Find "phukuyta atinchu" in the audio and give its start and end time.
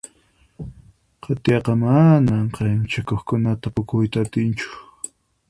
3.75-4.69